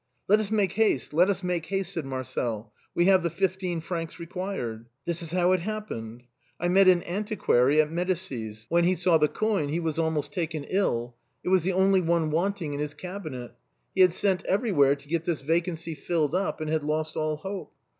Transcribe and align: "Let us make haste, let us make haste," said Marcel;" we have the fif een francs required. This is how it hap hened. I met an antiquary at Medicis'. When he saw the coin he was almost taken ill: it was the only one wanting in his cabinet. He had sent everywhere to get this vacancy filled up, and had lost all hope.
"Let 0.27 0.39
us 0.39 0.49
make 0.49 0.71
haste, 0.71 1.13
let 1.13 1.29
us 1.29 1.43
make 1.43 1.67
haste," 1.67 1.93
said 1.93 2.05
Marcel;" 2.07 2.73
we 2.95 3.05
have 3.05 3.21
the 3.21 3.29
fif 3.29 3.55
een 3.61 3.81
francs 3.81 4.19
required. 4.19 4.87
This 5.05 5.21
is 5.21 5.31
how 5.31 5.51
it 5.51 5.59
hap 5.59 5.89
hened. 5.89 6.21
I 6.59 6.69
met 6.69 6.87
an 6.87 7.03
antiquary 7.03 7.79
at 7.79 7.91
Medicis'. 7.91 8.65
When 8.67 8.83
he 8.85 8.95
saw 8.95 9.19
the 9.19 9.27
coin 9.27 9.69
he 9.69 9.79
was 9.79 9.99
almost 9.99 10.33
taken 10.33 10.63
ill: 10.63 11.17
it 11.43 11.49
was 11.49 11.61
the 11.61 11.73
only 11.73 12.01
one 12.01 12.31
wanting 12.31 12.73
in 12.73 12.79
his 12.79 12.95
cabinet. 12.95 13.51
He 13.93 14.01
had 14.01 14.11
sent 14.11 14.43
everywhere 14.45 14.95
to 14.95 15.07
get 15.07 15.25
this 15.25 15.41
vacancy 15.41 15.93
filled 15.93 16.33
up, 16.33 16.61
and 16.61 16.69
had 16.71 16.83
lost 16.83 17.15
all 17.15 17.35
hope. 17.35 17.71